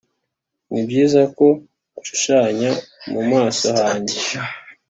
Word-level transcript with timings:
nibyiza 0.71 1.21
ko 1.37 1.47
nshushanya 2.01 2.69
mu 3.11 3.21
maso 3.31 3.65
hanjye 3.79 4.17